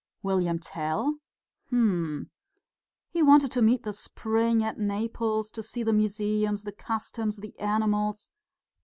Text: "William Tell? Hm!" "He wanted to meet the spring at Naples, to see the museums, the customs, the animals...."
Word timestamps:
"William 0.23 0.57
Tell? 0.57 1.17
Hm!" 1.69 2.31
"He 3.11 3.21
wanted 3.21 3.51
to 3.51 3.61
meet 3.61 3.83
the 3.83 3.93
spring 3.93 4.63
at 4.63 4.79
Naples, 4.79 5.51
to 5.51 5.61
see 5.61 5.83
the 5.83 5.93
museums, 5.93 6.63
the 6.63 6.71
customs, 6.71 7.37
the 7.37 7.53
animals...." 7.59 8.31